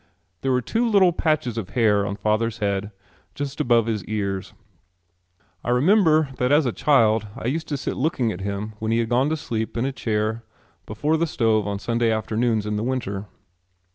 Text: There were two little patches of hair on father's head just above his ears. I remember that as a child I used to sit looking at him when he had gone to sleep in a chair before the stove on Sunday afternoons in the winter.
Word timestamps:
There 0.41 0.51
were 0.51 0.63
two 0.63 0.89
little 0.89 1.13
patches 1.13 1.59
of 1.59 1.69
hair 1.77 2.07
on 2.07 2.15
father's 2.15 2.57
head 2.57 2.91
just 3.35 3.61
above 3.61 3.85
his 3.85 4.03
ears. 4.05 4.53
I 5.63 5.69
remember 5.69 6.29
that 6.37 6.51
as 6.51 6.65
a 6.65 6.71
child 6.71 7.27
I 7.37 7.45
used 7.47 7.67
to 7.67 7.77
sit 7.77 7.95
looking 7.95 8.31
at 8.31 8.41
him 8.41 8.73
when 8.79 8.91
he 8.91 8.97
had 8.97 9.09
gone 9.09 9.29
to 9.29 9.37
sleep 9.37 9.77
in 9.77 9.85
a 9.85 9.91
chair 9.91 10.43
before 10.87 11.17
the 11.17 11.27
stove 11.27 11.67
on 11.67 11.77
Sunday 11.77 12.09
afternoons 12.11 12.65
in 12.65 12.77
the 12.77 12.83
winter. 12.83 13.27